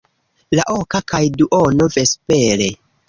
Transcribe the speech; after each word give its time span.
La 0.59 0.63
oka 0.75 1.01
kaj 1.13 1.21
duono 1.41 1.89
vespere. 1.99 2.71